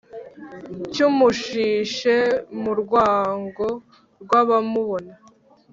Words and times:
cy 0.93 0.99
umushishe 1.09 2.15
mu 2.61 2.71
rwango 2.81 3.67
rwabamubona 4.23 5.13